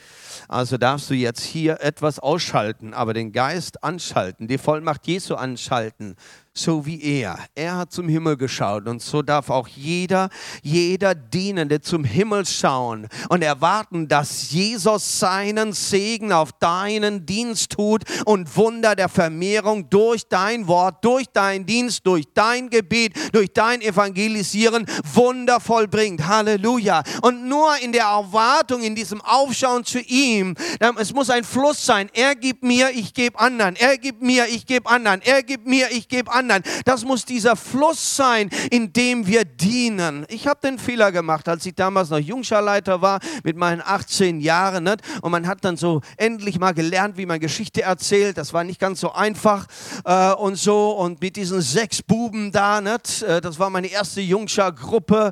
[0.47, 6.15] Also darfst du jetzt hier etwas ausschalten, aber den Geist anschalten, die Vollmacht Jesu anschalten
[6.57, 7.37] so wie er.
[7.53, 10.29] Er hat zum Himmel geschaut und so darf auch jeder,
[10.63, 18.03] jeder Dienende zum Himmel schauen und erwarten, dass Jesus seinen Segen auf deinen Dienst tut
[18.25, 23.81] und Wunder der Vermehrung durch dein Wort, durch dein Dienst, durch dein Gebet, durch dein
[23.81, 26.25] Evangelisieren Wunder vollbringt.
[26.25, 27.03] Halleluja.
[27.21, 30.55] Und nur in der Erwartung, in diesem Aufschauen zu ihm,
[30.97, 32.09] es muss ein Fluss sein.
[32.13, 33.75] Er gibt mir, ich gebe anderen.
[33.75, 35.21] Er gibt mir, ich gebe anderen.
[35.21, 36.63] Er gibt mir, ich gebe anderen anderen.
[36.85, 40.25] Das muss dieser Fluss sein, in dem wir dienen.
[40.29, 44.85] Ich habe den Fehler gemacht, als ich damals noch Jungscharleiter war, mit meinen 18 Jahren.
[44.85, 45.01] Nicht?
[45.21, 48.37] Und man hat dann so endlich mal gelernt, wie man Geschichte erzählt.
[48.37, 49.67] Das war nicht ganz so einfach
[50.05, 50.91] äh, und so.
[50.91, 53.23] Und mit diesen sechs Buben da, nicht?
[53.23, 55.31] Äh, das war meine erste Jungschar-Gruppe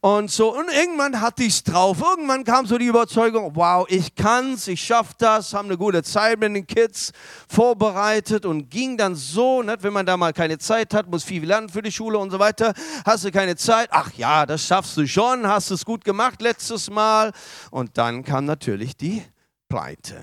[0.00, 0.54] und so.
[0.56, 1.98] Und irgendwann hatte ich es drauf.
[2.00, 6.38] Irgendwann kam so die Überzeugung, wow, ich kann's, ich schaff das, haben eine gute Zeit
[6.40, 7.12] mit den Kids
[7.48, 9.82] vorbereitet und ging dann so, nicht?
[9.82, 12.30] wenn man da mal keine keine Zeit hat, muss viel lernen für die Schule und
[12.30, 12.74] so weiter.
[13.04, 13.88] Hast du keine Zeit?
[13.90, 17.32] Ach ja, das schaffst du schon, hast es gut gemacht letztes Mal.
[17.72, 19.24] Und dann kam natürlich die
[19.68, 20.22] Pleite.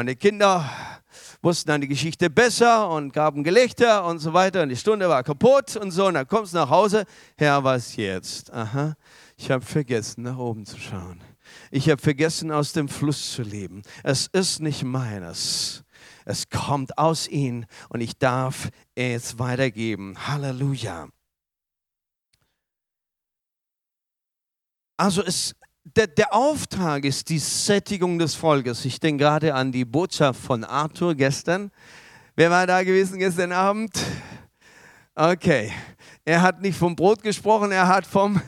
[0.00, 0.70] Die Kinder
[1.42, 4.62] wussten dann die Geschichte besser und gaben Gelächter und so weiter.
[4.62, 6.06] Und die Stunde war kaputt und so.
[6.06, 7.04] Und dann kommst du nach Hause.
[7.36, 8.52] Herr, was jetzt?
[8.52, 8.94] Aha.
[9.36, 11.20] Ich habe vergessen, nach oben zu schauen.
[11.72, 13.82] Ich habe vergessen, aus dem Fluss zu leben.
[14.04, 15.82] Es ist nicht meines.
[16.28, 20.14] Es kommt aus ihm und ich darf es weitergeben.
[20.28, 21.08] Halleluja.
[24.98, 28.84] Also es, der, der Auftrag ist die Sättigung des Volkes.
[28.84, 31.70] Ich denke gerade an die Botschaft von Arthur gestern.
[32.36, 33.98] Wer war da gewesen gestern Abend?
[35.14, 35.72] Okay.
[36.26, 38.38] Er hat nicht vom Brot gesprochen, er hat vom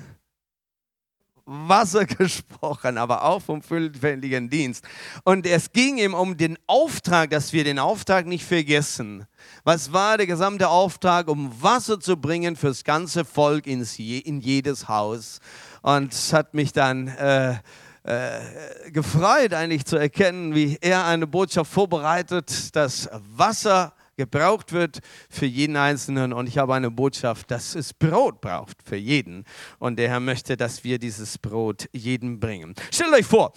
[1.50, 4.84] Wasser gesprochen, aber auch vom vollständigen Dienst.
[5.24, 9.26] Und es ging ihm um den Auftrag, dass wir den Auftrag nicht vergessen.
[9.64, 14.86] Was war der gesamte Auftrag, um Wasser zu bringen fürs ganze Volk ins, in jedes
[14.88, 15.40] Haus?
[15.82, 17.56] Und es hat mich dann äh,
[18.04, 25.46] äh, gefreut, eigentlich zu erkennen, wie er eine Botschaft vorbereitet, dass Wasser gebraucht wird für
[25.46, 26.34] jeden Einzelnen.
[26.34, 29.44] Und ich habe eine Botschaft, dass es Brot braucht für jeden.
[29.78, 32.74] Und der Herr möchte, dass wir dieses Brot jedem bringen.
[32.92, 33.54] Stellt euch vor,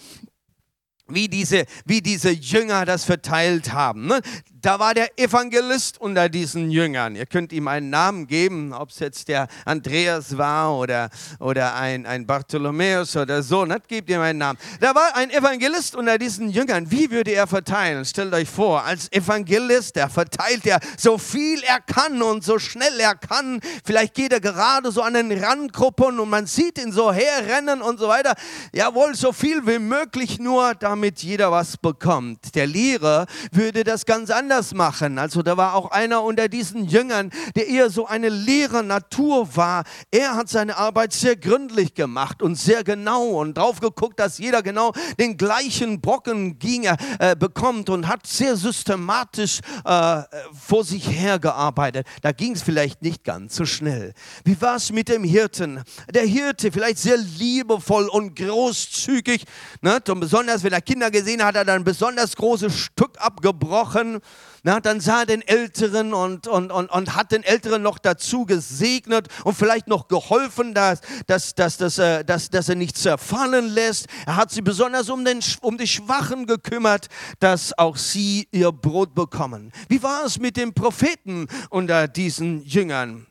[1.06, 4.06] wie diese, wie diese Jünger das verteilt haben.
[4.06, 4.20] Ne?
[4.64, 7.16] Da war der Evangelist unter diesen Jüngern.
[7.16, 12.06] Ihr könnt ihm einen Namen geben, ob es jetzt der Andreas war oder, oder ein,
[12.06, 13.66] ein Bartholomäus oder so.
[13.66, 14.58] Das gebt ihm einen Namen.
[14.80, 16.90] Da war ein Evangelist unter diesen Jüngern.
[16.90, 18.06] Wie würde er verteilen?
[18.06, 22.98] Stellt euch vor, als Evangelist, der verteilt er so viel er kann und so schnell
[22.98, 23.60] er kann.
[23.84, 27.98] Vielleicht geht er gerade so an den Randgruppen und man sieht ihn so herrennen und
[27.98, 28.34] so weiter.
[28.72, 32.54] Jawohl, so viel wie möglich nur, damit jeder was bekommt.
[32.54, 35.18] Der Lehrer würde das ganz anders anders machen.
[35.18, 39.82] Also da war auch einer unter diesen Jüngern, der eher so eine leere Natur war.
[40.12, 44.62] Er hat seine Arbeit sehr gründlich gemacht und sehr genau und drauf geguckt, dass jeder
[44.62, 52.06] genau den gleichen Brocken ging, äh, bekommt und hat sehr systematisch äh, vor sich hergearbeitet.
[52.22, 54.14] Da ging es vielleicht nicht ganz so schnell.
[54.44, 55.82] Wie war es mit dem Hirten?
[56.12, 59.44] Der Hirte, vielleicht sehr liebevoll und großzügig.
[59.80, 60.00] Ne?
[60.08, 64.20] Und besonders, wenn er Kinder gesehen hat, hat er ein besonders großes Stück abgebrochen.
[64.62, 68.46] Na, dann sah er den Älteren und, und, und, und hat den Älteren noch dazu
[68.46, 73.68] gesegnet und vielleicht noch geholfen, dass, dass, dass, dass, dass, dass, dass er nicht zerfallen
[73.68, 74.06] lässt.
[74.26, 77.08] Er hat sie besonders um, den, um die Schwachen gekümmert,
[77.40, 79.72] dass auch sie ihr Brot bekommen.
[79.88, 83.26] Wie war es mit den Propheten unter diesen Jüngern?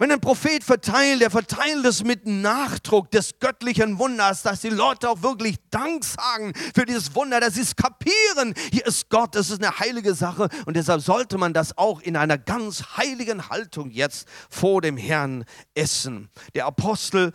[0.00, 5.10] Wenn ein Prophet verteilt, er verteilt es mit Nachdruck des göttlichen Wunders, dass die Leute
[5.10, 8.54] auch wirklich Dank sagen für dieses Wunder, dass sie es kapieren.
[8.70, 12.16] Hier ist Gott, das ist eine heilige Sache und deshalb sollte man das auch in
[12.16, 16.30] einer ganz heiligen Haltung jetzt vor dem Herrn essen.
[16.54, 17.32] Der Apostel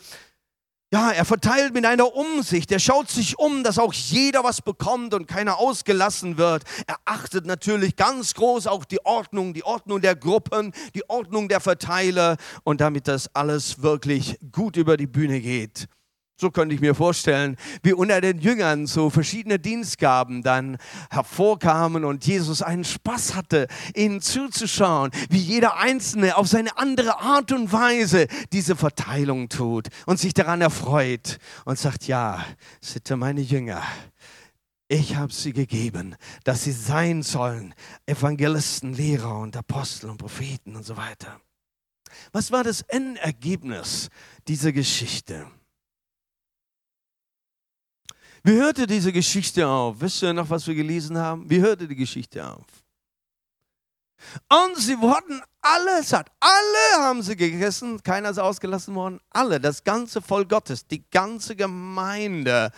[0.94, 2.72] ja, er verteilt mit einer Umsicht.
[2.72, 6.66] Er schaut sich um, dass auch jeder was bekommt und keiner ausgelassen wird.
[6.86, 11.62] Er achtet natürlich ganz groß auch die Ordnung, die Ordnung der Gruppen, die Ordnung der
[11.62, 15.88] Verteiler und damit das alles wirklich gut über die Bühne geht.
[16.36, 20.78] So könnte ich mir vorstellen, wie unter den Jüngern so verschiedene Dienstgaben dann
[21.12, 27.52] hervorkamen und Jesus einen Spaß hatte, ihnen zuzuschauen, wie jeder Einzelne auf seine andere Art
[27.52, 32.44] und Weise diese Verteilung tut und sich daran erfreut und sagt, ja,
[32.82, 33.84] sind meine Jünger.
[34.88, 37.76] Ich habe sie gegeben, dass sie sein sollen,
[38.08, 41.40] Evangelisten, Lehrer und Apostel und Propheten und so weiter.
[42.32, 44.10] Was war das Endergebnis
[44.48, 45.48] dieser Geschichte?
[48.44, 50.02] Wie hörte diese Geschichte auf?
[50.02, 51.50] Wisst ihr noch, was wir gelesen haben?
[51.50, 52.66] Wie hörte die Geschichte auf?
[54.50, 56.30] Und sie wurden alle satt.
[56.42, 58.04] Alle haben sie gegessen.
[58.04, 59.20] Keiner ist ausgelassen worden.
[59.30, 62.72] Alle, das ganze Volk Gottes, die ganze Gemeinde.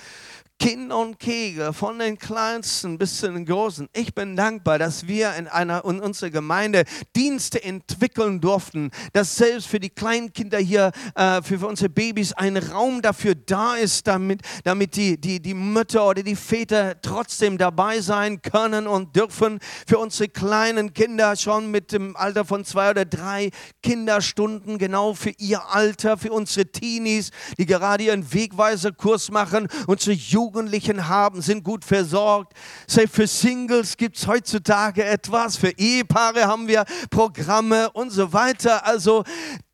[0.57, 3.89] Kinder und Kegel, von den Kleinsten bis zu den Großen.
[3.93, 9.67] Ich bin dankbar, dass wir in, einer, in unserer Gemeinde Dienste entwickeln durften, dass selbst
[9.67, 14.41] für die Kleinkinder hier, äh, für, für unsere Babys ein Raum dafür da ist, damit,
[14.63, 19.59] damit die, die, die Mütter oder die Väter trotzdem dabei sein können und dürfen.
[19.85, 23.51] Für unsere kleinen Kinder schon mit dem Alter von zwei oder drei
[23.83, 30.44] Kinderstunden, genau für ihr Alter, für unsere Teenies, die gerade ihren Wegweiserkurs machen, unsere Jugend
[30.45, 32.53] Jugendlichen haben, sind gut versorgt.
[32.85, 35.57] Selbst für Singles gibt es heutzutage etwas.
[35.57, 38.85] Für Ehepaare haben wir Programme und so weiter.
[38.85, 39.23] Also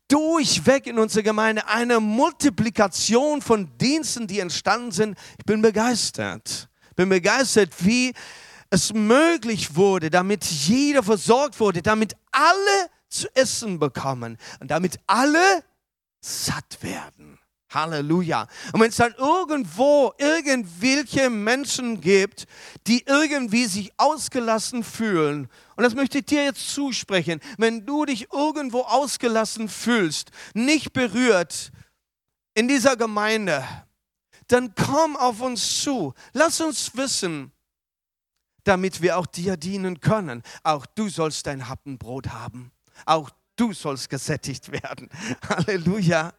[0.08, 5.18] durchweg in unserer Gemeinde eine Multiplikation von Diensten, die entstanden sind.
[5.38, 6.70] Ich bin begeistert.
[6.88, 8.14] Ich bin begeistert, wie
[8.70, 15.62] es möglich wurde, damit jeder versorgt wurde, damit alle zu essen bekommen und damit alle
[16.22, 17.41] satt werden.
[17.74, 18.48] Halleluja.
[18.72, 22.46] Und wenn es dann irgendwo irgendwelche Menschen gibt,
[22.86, 28.32] die irgendwie sich ausgelassen fühlen, und das möchte ich dir jetzt zusprechen, wenn du dich
[28.32, 31.72] irgendwo ausgelassen fühlst, nicht berührt,
[32.54, 33.66] in dieser Gemeinde,
[34.48, 36.14] dann komm auf uns zu.
[36.32, 37.52] Lass uns wissen,
[38.64, 40.42] damit wir auch dir dienen können.
[40.62, 42.70] Auch du sollst dein Happenbrot haben.
[43.06, 45.08] Auch du sollst gesättigt werden.
[45.48, 46.32] Halleluja.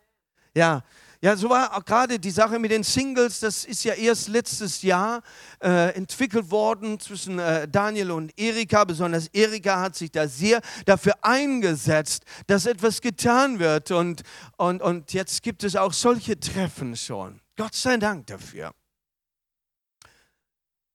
[0.55, 0.83] Ja,
[1.23, 5.21] ja, so war gerade die Sache mit den Singles, das ist ja erst letztes Jahr
[5.61, 8.83] äh, entwickelt worden zwischen äh, Daniel und Erika.
[8.83, 13.91] Besonders Erika hat sich da sehr dafür eingesetzt, dass etwas getan wird.
[13.91, 14.23] Und,
[14.57, 17.39] und, und jetzt gibt es auch solche Treffen schon.
[17.55, 18.73] Gott sei Dank dafür.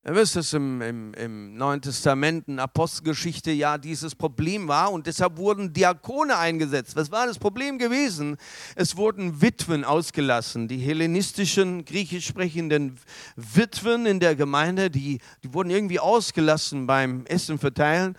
[0.07, 5.07] Ihr wisst, dass im, im, im Neuen Testament, in Apostelgeschichte ja dieses Problem war und
[5.07, 6.95] deshalb wurden Diakone eingesetzt.
[6.95, 8.37] Was war das Problem gewesen?
[8.77, 10.69] Es wurden Witwen ausgelassen.
[10.69, 12.97] Die hellenistischen, griechisch sprechenden
[13.37, 18.17] Witwen in der Gemeinde, die, die wurden irgendwie ausgelassen beim Essen verteilen.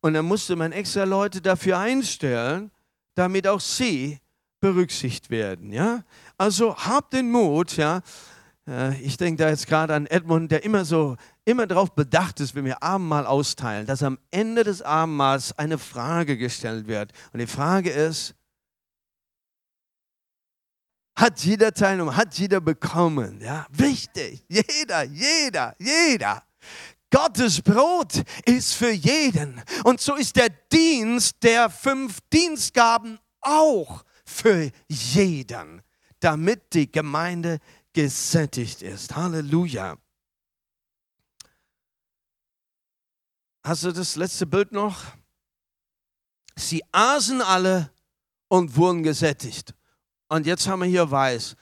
[0.00, 2.70] Und dann musste man extra Leute dafür einstellen,
[3.14, 4.18] damit auch sie
[4.60, 5.72] berücksichtigt werden.
[5.72, 6.04] Ja?
[6.36, 8.02] Also habt den Mut, ja,
[9.00, 12.64] ich denke da jetzt gerade an Edmund, der immer so, immer darauf bedacht ist, wenn
[12.64, 17.12] wir Abendmahl austeilen, dass am Ende des Abendmahls eine Frage gestellt wird.
[17.32, 18.34] Und die Frage ist,
[21.16, 23.40] hat jeder teilgenommen, hat jeder bekommen?
[23.40, 24.44] Ja, wichtig.
[24.48, 26.44] Jeder, jeder, jeder.
[27.10, 29.60] Gottes Brot ist für jeden.
[29.84, 35.82] Und so ist der Dienst der fünf Dienstgaben auch für jeden,
[36.20, 37.58] damit die Gemeinde
[37.92, 39.16] gesättigt ist.
[39.16, 39.96] Halleluja.
[43.64, 45.04] Hast du das letzte Bild noch?
[46.56, 47.90] Sie aßen alle
[48.48, 49.74] und wurden gesättigt.
[50.28, 51.56] Und jetzt haben wir hier weiß.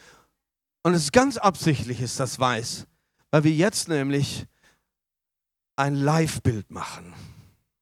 [0.82, 2.86] Und es ist ganz absichtlich, ist das weiß,
[3.30, 4.46] weil wir jetzt nämlich
[5.74, 7.12] ein Live-Bild machen.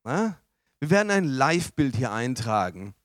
[0.03, 2.95] Wir werden ein Live-Bild hier eintragen.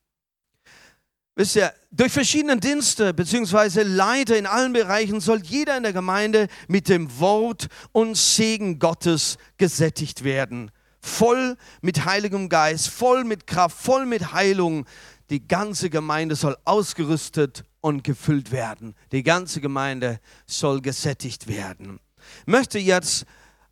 [1.41, 3.83] Wisst ihr, durch verschiedene Dienste bzw.
[3.85, 9.39] Leiter in allen Bereichen soll jeder in der Gemeinde mit dem Wort und Segen Gottes
[9.57, 10.71] gesättigt werden.
[11.01, 14.85] Voll mit Heiligem Geist, voll mit Kraft, voll mit Heilung.
[15.31, 18.95] Die ganze Gemeinde soll ausgerüstet und gefüllt werden.
[19.11, 22.01] Die ganze Gemeinde soll gesättigt werden.
[22.41, 23.25] Ich möchte jetzt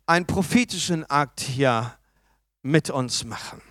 [0.07, 1.93] einen prophetischen Akt hier
[2.63, 3.61] mit uns machen.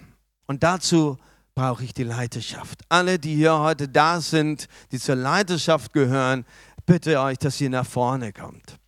[0.46, 1.18] Und dazu
[1.58, 2.82] brauche ich die Leiterschaft.
[2.88, 6.46] Alle, die hier heute da sind, die zur Leiterschaft gehören,
[6.86, 8.78] bitte euch, dass ihr nach vorne kommt.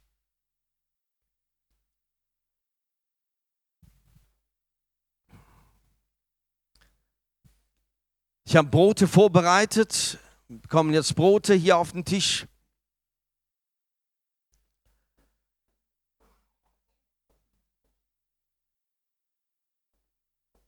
[8.45, 10.21] Ich habe Brote vorbereitet.
[10.69, 12.47] Kommen jetzt Brote hier auf den Tisch.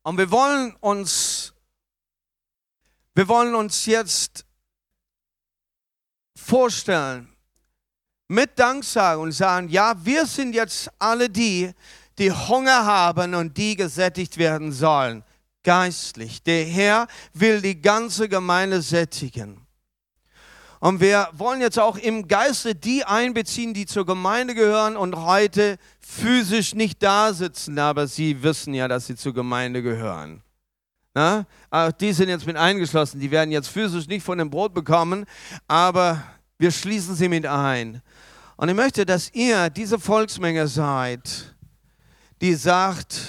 [0.02, 1.52] Und wir wollen uns
[3.14, 4.44] wir wollen uns jetzt
[6.34, 7.28] vorstellen,
[8.28, 11.70] mit Dank sagen und sagen, ja, wir sind jetzt alle die,
[12.18, 15.22] die Hunger haben und die gesättigt werden sollen,
[15.62, 16.42] geistlich.
[16.42, 19.66] Der Herr will die ganze Gemeinde sättigen.
[20.80, 25.78] Und wir wollen jetzt auch im Geiste die einbeziehen, die zur Gemeinde gehören und heute
[26.00, 30.41] physisch nicht da sitzen, aber sie wissen ja, dass sie zur Gemeinde gehören.
[31.14, 31.46] Na?
[31.70, 33.20] Auch die sind jetzt mit eingeschlossen.
[33.20, 35.26] Die werden jetzt physisch nicht von dem Brot bekommen,
[35.68, 36.22] aber
[36.58, 38.02] wir schließen sie mit ein.
[38.56, 41.54] Und ich möchte, dass ihr diese Volksmenge seid,
[42.40, 43.20] die sagt,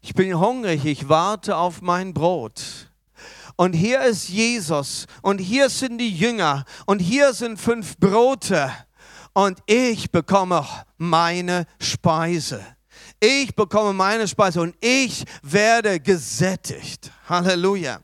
[0.00, 2.62] ich bin hungrig, ich warte auf mein Brot.
[3.56, 8.72] Und hier ist Jesus und hier sind die Jünger und hier sind fünf Brote
[9.32, 10.64] und ich bekomme
[10.96, 12.64] meine Speise.
[13.20, 17.10] Ich bekomme meine Speise und ich werde gesättigt.
[17.28, 18.00] Halleluja.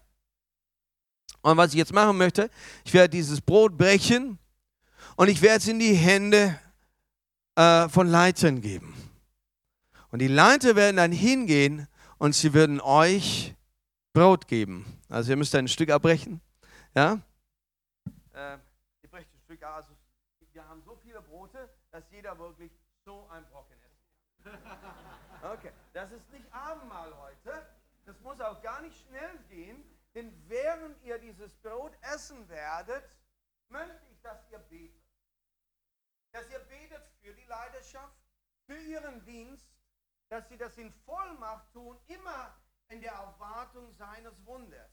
[1.42, 2.50] Und was ich jetzt machen möchte,
[2.84, 4.38] ich werde dieses Brot brechen
[5.16, 6.58] und ich werde es in die Hände
[7.54, 8.94] äh, von Leitern geben.
[10.10, 11.86] Und die Leiter werden dann hingehen
[12.18, 13.54] und sie werden euch
[14.12, 14.86] Brot geben.
[15.08, 16.40] Also ihr müsst ein Stück abbrechen.
[16.94, 17.20] Ja?
[18.32, 18.58] Äh,
[19.02, 19.62] ihr brecht ein Stück.
[19.62, 19.90] Also
[20.52, 22.72] wir haben so viele Brote, dass jeder wirklich
[23.04, 25.52] so ein Brocken essen kann.
[25.52, 27.66] Okay, das ist nicht Abendmahl heute.
[28.04, 29.82] Das muss auch gar nicht schnell gehen,
[30.14, 33.16] denn während ihr dieses Brot essen werdet,
[33.68, 35.02] möchte ich, dass ihr betet.
[36.32, 38.16] Dass ihr betet für die Leidenschaft,
[38.66, 39.66] für ihren Dienst,
[40.28, 42.54] dass sie das in Vollmacht tun, immer
[42.88, 44.90] in der Erwartung seines Wunders,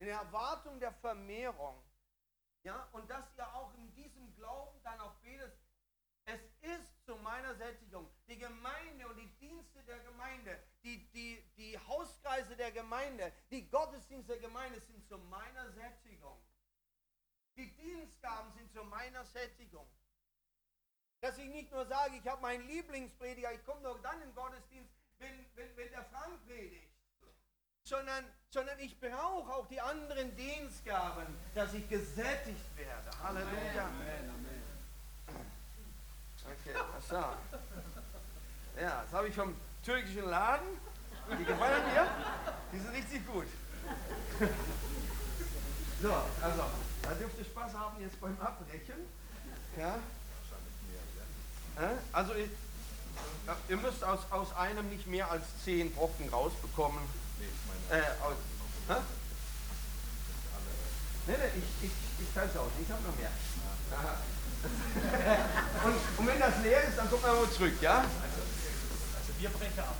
[0.00, 1.82] in der Erwartung der Vermehrung.
[2.64, 5.52] Ja, und dass ihr auch in diesem Glauben dann auch betet,
[6.24, 8.08] es ist zu meiner Sättigung.
[8.26, 14.32] Die Gemeinde und die Dienste der Gemeinde, die, die, die Hauskreise der Gemeinde, die Gottesdienste
[14.32, 16.38] der Gemeinde sind zu meiner Sättigung.
[17.56, 19.86] Die Dienstgaben sind zu meiner Sättigung.
[21.20, 24.34] Dass ich nicht nur sage, ich habe meinen Lieblingsprediger, ich komme nur dann in den
[24.34, 26.88] Gottesdienst, wenn, wenn, wenn der Frank predigt.
[27.84, 33.10] Sondern, sondern ich brauche auch die anderen Dienstgaben, dass ich gesättigt werde.
[33.22, 33.86] Halleluja.
[33.86, 34.51] Amen, amen.
[36.52, 36.76] Okay,
[37.08, 37.16] so.
[38.80, 40.66] Ja, das habe ich vom türkischen Laden.
[41.38, 42.06] Die gefallen mir.
[42.72, 43.46] Die sind richtig gut.
[46.02, 46.62] So, also,
[47.02, 49.06] da dürft ihr Spaß haben jetzt beim Abbrechen.
[49.78, 49.98] Ja.
[52.12, 57.00] Also, ihr müsst aus, aus einem nicht mehr als zehn Brocken rausbekommen.
[57.90, 58.34] Äh, aus,
[58.88, 58.94] hä?
[61.26, 62.70] Nee, nee, ich, ich, ich teile es aus.
[62.80, 63.30] Ich habe noch mehr.
[65.84, 67.98] und, und wenn das leer ist, dann kommt man mal zurück, ja?
[67.98, 68.40] Also,
[69.18, 69.96] also wir brechen ab.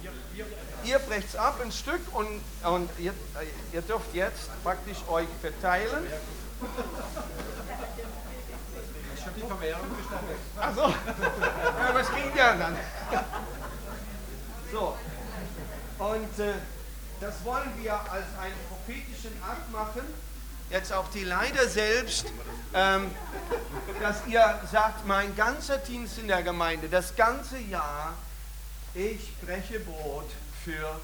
[0.00, 0.46] Wir, wir
[0.84, 3.12] ihr brecht es ab ein Stück und, und ihr,
[3.72, 6.06] ihr dürft jetzt praktisch euch verteilen.
[9.14, 10.38] Ich habe die Vermehrung gestattet.
[10.58, 12.76] Achso, ja, was kriegt ihr dann?
[14.72, 14.96] So,
[15.98, 16.54] und äh,
[17.20, 20.02] das wollen wir als einen prophetischen Akt machen.
[20.70, 22.26] Jetzt auch die Leiter selbst,
[22.74, 23.10] ähm,
[24.00, 28.14] dass ihr sagt, mein ganzer Dienst in der Gemeinde, das ganze Jahr,
[28.92, 30.30] ich breche Brot
[30.64, 31.00] für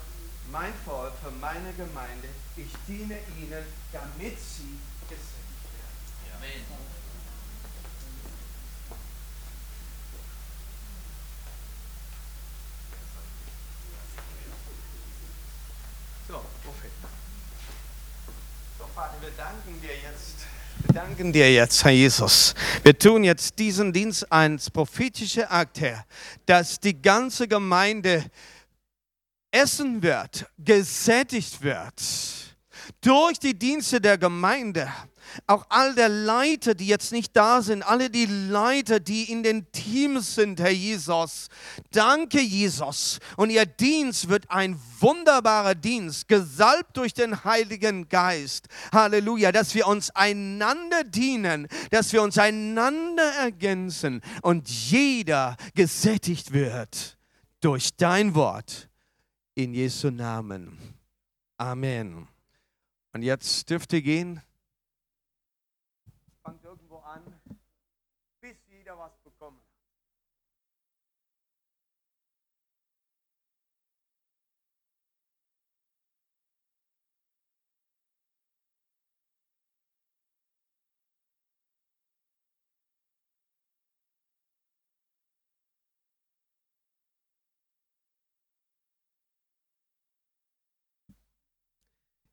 [0.52, 2.28] mein Volk, für meine Gemeinde.
[2.56, 6.36] Ich diene ihnen, damit sie gesegnet werden.
[6.36, 6.64] Amen.
[16.28, 16.90] So, Prophet.
[19.36, 20.94] So, Vater, wir danken dir jetzt.
[20.94, 22.54] Danken dir jetzt, Herr Jesus.
[22.82, 26.04] Wir tun jetzt diesen Dienst als prophetischer Akt, Herr,
[26.46, 28.24] dass die ganze Gemeinde
[29.50, 31.94] essen wird, gesättigt wird
[33.00, 34.92] durch die Dienste der Gemeinde.
[35.46, 39.70] Auch all der Leiter, die jetzt nicht da sind, alle die Leiter, die in den
[39.72, 41.48] Teams sind, Herr Jesus.
[41.90, 43.18] Danke, Jesus.
[43.36, 48.68] Und ihr Dienst wird ein wunderbarer Dienst, gesalbt durch den Heiligen Geist.
[48.92, 57.18] Halleluja, dass wir uns einander dienen, dass wir uns einander ergänzen und jeder gesättigt wird
[57.60, 58.88] durch dein Wort
[59.54, 60.78] in Jesu Namen.
[61.56, 62.28] Amen.
[63.12, 64.42] Und jetzt dürft ihr gehen.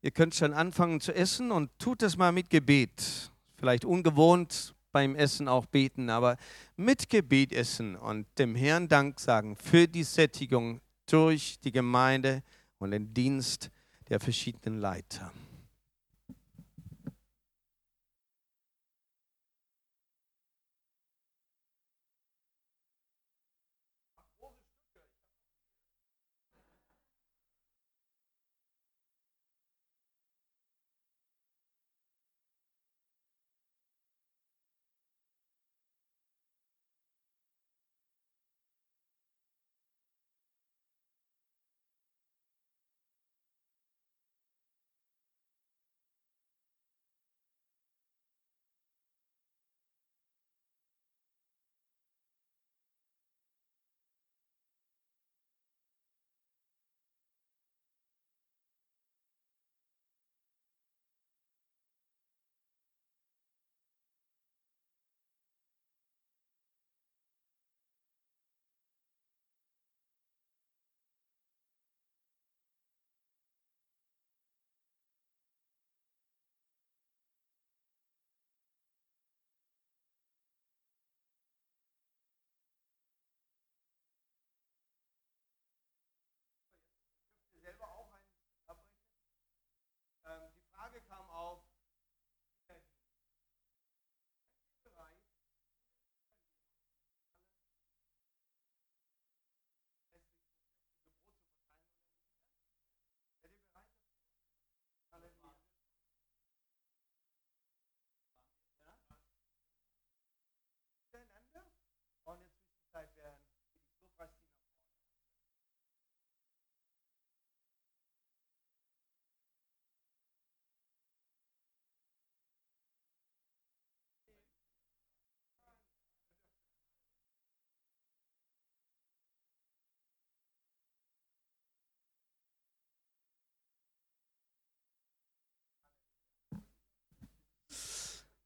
[0.04, 3.30] Ihr könnt schon anfangen zu essen und tut es mal mit Gebet.
[3.56, 6.36] Vielleicht ungewohnt beim Essen auch beten, aber
[6.76, 12.42] mit Gebet essen und dem Herrn Dank sagen für die Sättigung durch die Gemeinde
[12.78, 13.70] und den Dienst
[14.08, 15.32] der verschiedenen Leiter.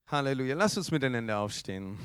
[0.09, 0.54] Halleluja.
[0.54, 1.98] Lass uns miteinander aufstehen.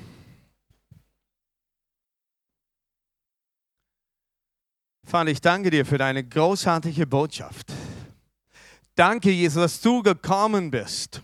[5.03, 7.71] Vater, ich danke dir für deine großartige Botschaft.
[8.95, 11.21] Danke, Jesus, dass du gekommen bist,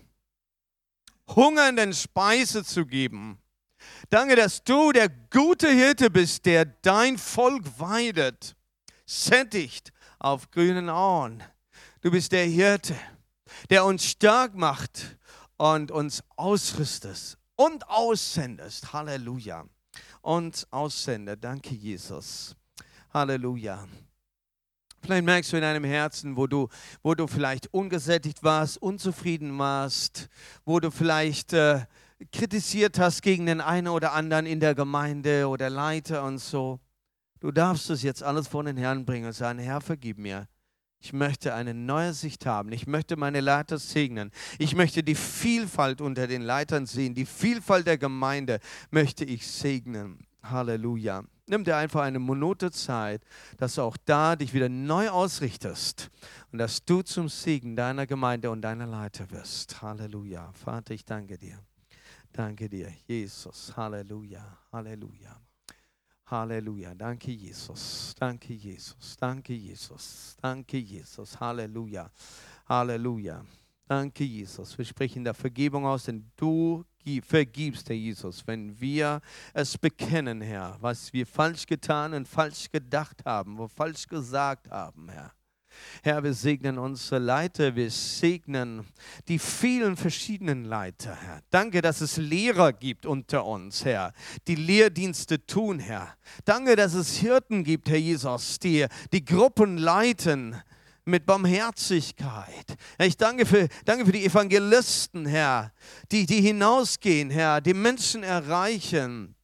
[1.34, 3.38] Hungernden Speise zu geben.
[4.08, 8.54] Danke, dass du der gute Hirte bist, der dein Volk weidet,
[9.04, 11.42] sättigt auf grünen Auen.
[12.02, 12.94] Du bist der Hirte,
[13.68, 15.17] der uns stark macht
[15.58, 18.92] und uns ausrüstest und aussendest.
[18.92, 19.64] Halleluja.
[20.22, 21.42] Und aussendet.
[21.42, 22.56] Danke, Jesus.
[23.12, 23.86] Halleluja.
[25.02, 26.68] Vielleicht merkst du in deinem Herzen, wo du,
[27.02, 30.28] wo du vielleicht ungesättigt warst, unzufrieden warst,
[30.64, 31.86] wo du vielleicht äh,
[32.32, 36.80] kritisiert hast gegen den einen oder anderen in der Gemeinde oder Leiter und so.
[37.40, 40.48] Du darfst es jetzt alles vor den Herrn bringen und sagen, Herr, vergib mir.
[41.00, 42.72] Ich möchte eine neue Sicht haben.
[42.72, 44.32] Ich möchte meine Leiter segnen.
[44.58, 47.14] Ich möchte die Vielfalt unter den Leitern sehen.
[47.14, 48.58] Die Vielfalt der Gemeinde
[48.90, 50.26] möchte ich segnen.
[50.42, 51.22] Halleluja.
[51.46, 53.22] Nimm dir einfach eine Minute Zeit,
[53.56, 56.10] dass du auch da dich wieder neu ausrichtest
[56.52, 59.80] und dass du zum Segen deiner Gemeinde und deiner Leiter wirst.
[59.80, 60.52] Halleluja.
[60.52, 61.58] Vater, ich danke dir.
[62.32, 63.74] Danke dir, Jesus.
[63.76, 64.58] Halleluja.
[64.72, 65.40] Halleluja.
[66.30, 66.94] Halleluja.
[66.94, 68.14] Danke, Jesus.
[68.18, 69.16] Danke, Jesus.
[69.18, 70.36] Danke, Jesus.
[70.40, 71.38] Danke, Jesus.
[71.40, 72.10] Halleluja.
[72.68, 73.44] Halleluja.
[73.86, 74.76] Danke, Jesus.
[74.76, 76.84] Wir sprechen der Vergebung aus, denn du
[77.22, 79.22] vergibst, Herr Jesus, wenn wir
[79.54, 85.08] es bekennen, Herr, was wir falsch getan und falsch gedacht haben, wo falsch gesagt haben,
[85.08, 85.32] Herr.
[86.02, 88.86] Herr, wir segnen unsere Leiter, wir segnen
[89.28, 91.40] die vielen verschiedenen Leiter, Herr.
[91.50, 94.12] Danke, dass es Lehrer gibt unter uns, Herr,
[94.46, 96.14] die Lehrdienste tun, Herr.
[96.44, 100.56] Danke, dass es Hirten gibt, Herr Jesus, die die Gruppen leiten,
[101.08, 102.76] mit Barmherzigkeit.
[102.98, 105.72] Ich danke für, danke für die Evangelisten, Herr,
[106.12, 109.34] die, die hinausgehen, Herr, die Menschen erreichen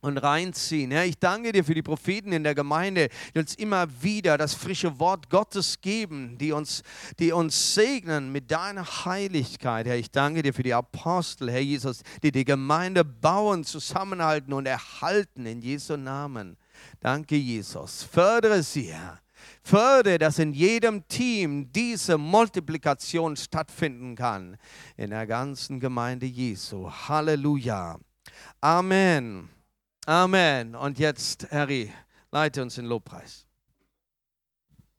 [0.00, 0.90] und reinziehen.
[0.90, 4.54] Herr, ich danke dir für die Propheten in der Gemeinde, die uns immer wieder das
[4.54, 6.82] frische Wort Gottes geben, die uns,
[7.18, 9.86] die uns segnen mit deiner Heiligkeit.
[9.86, 14.66] Herr, ich danke dir für die Apostel, Herr Jesus, die die Gemeinde bauen, zusammenhalten und
[14.66, 16.56] erhalten in Jesu Namen.
[17.00, 18.02] Danke, Jesus.
[18.02, 19.20] Fördere sie, Herr.
[19.62, 24.56] Fördere, dass in jedem Team diese Multiplikation stattfinden kann.
[24.96, 26.90] In der ganzen Gemeinde Jesu.
[26.90, 27.98] Halleluja.
[28.60, 29.48] Amen.
[30.10, 30.74] Amen.
[30.74, 31.92] Und jetzt, Harry,
[32.32, 33.46] leite uns in Lobpreis.